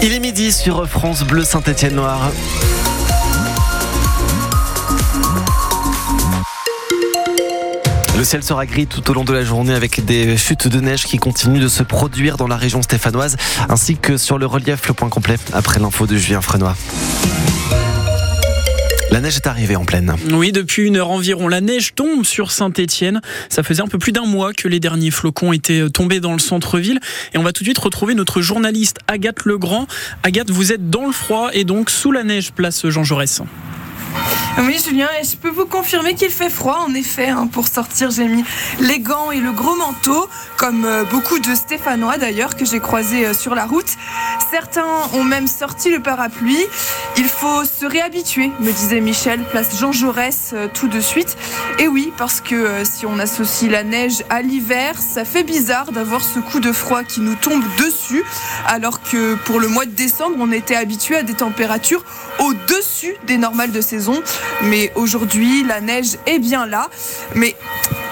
[0.00, 2.30] Il est midi sur France Bleu Saint-Étienne Noir.
[8.16, 11.04] Le ciel sera gris tout au long de la journée avec des chutes de neige
[11.04, 13.36] qui continuent de se produire dans la région stéphanoise
[13.68, 14.86] ainsi que sur le relief.
[14.86, 16.76] Le point complet après l'info de Julien Frenois.
[19.28, 20.16] Neige est arrivée en pleine.
[20.30, 23.20] Oui, depuis une heure environ, la neige tombe sur Saint-Étienne.
[23.50, 26.38] Ça faisait un peu plus d'un mois que les derniers flocons étaient tombés dans le
[26.38, 26.98] centre-ville.
[27.34, 29.86] Et on va tout de suite retrouver notre journaliste Agathe Legrand.
[30.22, 33.42] Agathe, vous êtes dans le froid et donc sous la neige, place Jean Jaurès.
[34.58, 37.28] Oui, Julien, je peux vous confirmer qu'il fait froid, en effet.
[37.28, 38.44] Hein, pour sortir, j'ai mis
[38.80, 43.26] les gants et le gros manteau, comme euh, beaucoup de Stéphanois d'ailleurs que j'ai croisés
[43.26, 43.86] euh, sur la route.
[44.50, 46.64] Certains ont même sorti le parapluie.
[47.16, 51.36] Il faut se réhabituer, me disait Michel, place Jean Jaurès euh, tout de suite.
[51.78, 56.24] Et oui, parce que si on associe la neige à l'hiver, ça fait bizarre d'avoir
[56.24, 58.24] ce coup de froid qui nous tombe dessus,
[58.66, 62.04] alors que pour le mois de décembre, on était habitué à des températures
[62.40, 63.97] au-dessus des normales de saison.
[64.62, 66.88] Mais aujourd'hui, la neige est bien là.
[67.34, 67.54] Mais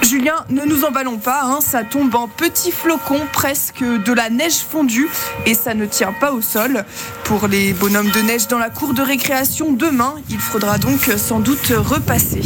[0.06, 4.58] Julien, ne nous emballons pas, hein, ça tombe en petits flocons, presque de la neige
[4.58, 5.08] fondue,
[5.46, 6.84] et ça ne tient pas au sol.
[7.24, 11.40] Pour les bonhommes de neige dans la cour de récréation demain, il faudra donc sans
[11.40, 12.42] doute repasser.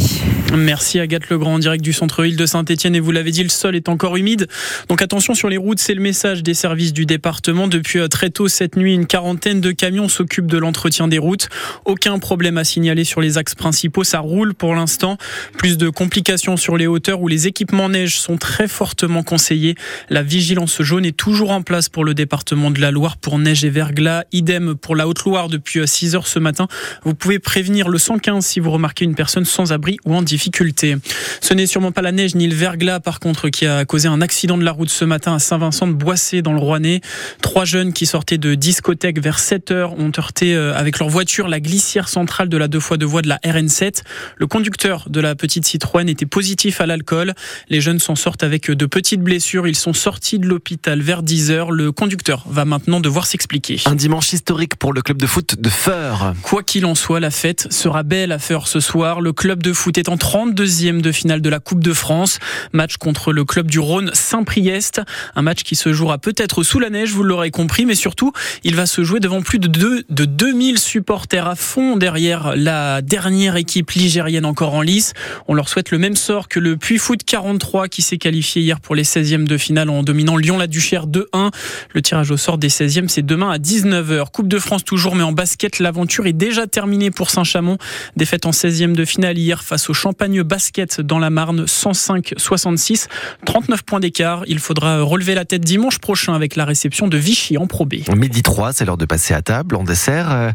[0.57, 2.93] Merci Agathe Legrand, en direct du centre-ville de Saint-Etienne.
[2.95, 4.47] Et vous l'avez dit, le sol est encore humide.
[4.89, 7.67] Donc attention sur les routes, c'est le message des services du département.
[7.67, 11.47] Depuis euh, très tôt cette nuit, une quarantaine de camions s'occupent de l'entretien des routes.
[11.85, 15.17] Aucun problème à signaler sur les axes principaux, ça roule pour l'instant.
[15.57, 19.75] Plus de complications sur les hauteurs où les équipements neige sont très fortement conseillés.
[20.09, 23.65] La vigilance jaune est toujours en place pour le département de la Loire pour neige
[23.65, 24.23] et verglas.
[24.31, 26.69] Idem pour la Haute-Loire depuis 6 euh, heures ce matin.
[27.03, 30.95] Vous pouvez prévenir le 115 si vous remarquez une personne sans abri ou en difficulté.
[31.41, 34.21] Ce n'est sûrement pas la neige ni le verglas par contre qui a causé un
[34.21, 37.01] accident de la route ce matin à Saint-Vincent de Boissé dans le Rouennais.
[37.41, 41.49] Trois jeunes qui sortaient de discothèque vers 7 heures ont heurté euh, avec leur voiture
[41.49, 44.03] la glissière centrale de la deux fois deux voies de la RN7.
[44.37, 47.33] Le conducteur de la petite Citroën était positif à l'alcool.
[47.69, 49.67] Les jeunes s'en sortent avec de petites blessures.
[49.67, 51.71] Ils sont sortis de l'hôpital vers 10 heures.
[51.71, 53.81] Le conducteur va maintenant devoir s'expliquer.
[53.85, 56.33] Un dimanche historique pour le club de foot de Feur.
[56.41, 59.21] Quoi qu'il en soit, la fête sera belle à Feur ce soir.
[59.21, 62.39] Le club de foot est en 32e de finale de la Coupe de France.
[62.73, 65.01] Match contre le club du Rhône Saint-Priest.
[65.35, 68.31] Un match qui se jouera peut-être sous la neige, vous l'aurez compris, mais surtout,
[68.63, 73.01] il va se jouer devant plus de, deux, de 2000 supporters à fond derrière la
[73.01, 75.13] dernière équipe ligérienne encore en lice.
[75.47, 78.81] On leur souhaite le même sort que le Puy Foot 43 qui s'est qualifié hier
[78.81, 81.51] pour les 16e de finale en dominant Lyon-la-Duchère 2-1.
[81.93, 84.29] Le tirage au sort des 16e, c'est demain à 19h.
[84.31, 87.77] Coupe de France toujours, mais en basket, l'aventure est déjà terminée pour Saint-Chamond.
[88.17, 93.07] Défaite en 16e de finale hier face au Champagne Basket dans la Marne, 105-66.
[93.45, 94.43] 39 points d'écart.
[94.47, 97.93] Il faudra relever la tête dimanche prochain avec la réception de Vichy en Pro B.
[98.13, 99.77] Midi 3, c'est l'heure de passer à table.
[99.77, 100.51] En dessert, euh,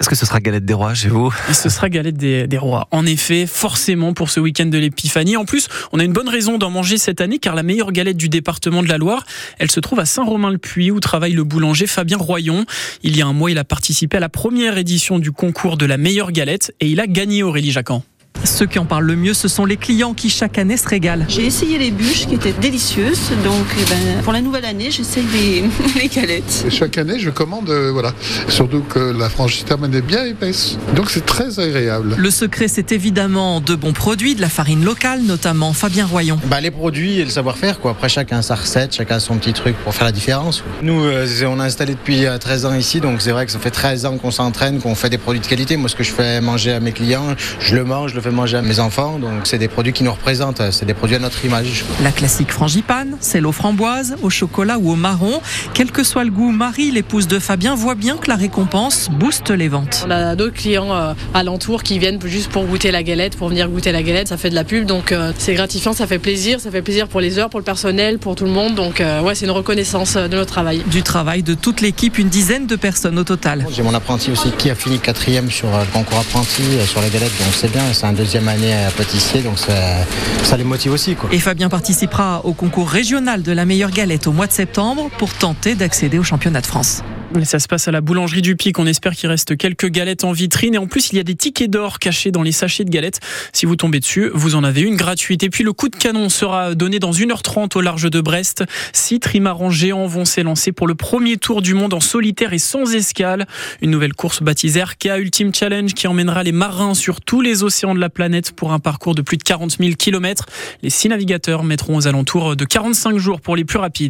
[0.00, 1.34] est-ce que ce sera galette des rois chez vous?
[1.52, 2.86] Ce sera galette des, des, rois.
[2.92, 5.36] En effet, forcément pour ce week-end de l'épiphanie.
[5.36, 8.16] En plus, on a une bonne raison d'en manger cette année car la meilleure galette
[8.16, 9.26] du département de la Loire,
[9.58, 12.64] elle se trouve à Saint-Romain-le-Puy où travaille le boulanger Fabien Royon.
[13.02, 15.84] Il y a un mois, il a participé à la première édition du concours de
[15.84, 18.04] la meilleure galette et il a gagné Aurélie Jacquan.
[18.44, 21.24] Ceux qui en parlent le mieux, ce sont les clients qui chaque année se régalent.
[21.28, 25.24] J'ai essayé les bûches qui étaient délicieuses, donc eh ben, pour la nouvelle année, j'essaye
[25.32, 25.64] les,
[26.00, 26.66] les, galettes.
[26.70, 28.12] Chaque année, je commande, euh, voilà.
[28.48, 32.14] Surtout que la franchise termine est bien épaisse, donc c'est très agréable.
[32.16, 36.38] Le secret, c'est évidemment de bons produits, de la farine locale, notamment Fabien Royon.
[36.46, 37.92] Bah, les produits et le savoir-faire, quoi.
[37.92, 40.62] Après, chacun sa recette, chacun son petit truc pour faire la différence.
[40.82, 43.70] Nous, euh, on a installé depuis 13 ans ici, donc c'est vrai que ça fait
[43.70, 45.76] 13 ans qu'on s'entraîne, qu'on fait des produits de qualité.
[45.76, 48.27] Moi, ce que je fais manger à mes clients, je le mange, je le fais
[48.30, 49.18] manger à mes enfants.
[49.18, 51.84] Donc c'est des produits qui nous représentent, c'est des produits à notre image.
[52.02, 55.40] La classique frangipane, celle aux framboises, au chocolat ou au marron.
[55.74, 59.50] Quel que soit le goût, Marie, l'épouse de Fabien, voit bien que la récompense booste
[59.50, 60.04] les ventes.
[60.06, 63.68] On a d'autres clients euh, alentours qui viennent juste pour goûter la galette, pour venir
[63.68, 64.28] goûter la galette.
[64.28, 66.60] Ça fait de la pub, donc euh, c'est gratifiant, ça fait plaisir.
[66.60, 68.74] Ça fait plaisir pour les heures, pour le personnel, pour tout le monde.
[68.74, 70.82] Donc euh, ouais, c'est une reconnaissance de notre travail.
[70.90, 73.66] Du travail de toute l'équipe, une dizaine de personnes au total.
[73.70, 77.36] J'ai mon apprenti aussi qui a fini quatrième sur le concours apprenti sur les galettes,
[77.38, 77.82] donc c'est bien.
[77.92, 81.16] C'est un deuxième année à pâtissier, donc ça, les motive aussi.
[81.30, 85.32] Et Fabien participera au concours régional de la meilleure galette au mois de septembre pour
[85.32, 87.02] tenter d'accéder au championnat de France.
[87.44, 88.78] Ça se passe à la boulangerie du Pic.
[88.78, 90.74] On espère qu'il reste quelques galettes en vitrine.
[90.74, 93.20] Et en plus, il y a des tickets d'or cachés dans les sachets de galettes.
[93.52, 95.42] Si vous tombez dessus, vous en avez une gratuite.
[95.42, 98.64] Et puis, le coup de canon sera donné dans 1h30 au large de Brest.
[98.94, 102.94] Six trimarans géants vont s'élancer pour le premier tour du monde en solitaire et sans
[102.94, 103.46] escale.
[103.82, 107.94] Une nouvelle course baptisée Arkea Ultimate Challenge qui emmènera les marins sur tous les océans
[107.94, 110.46] de la planète pour un parcours de plus de 40 000 km.
[110.82, 114.06] Les six navigateurs mettront aux alentours de 45 jours pour les plus rapides.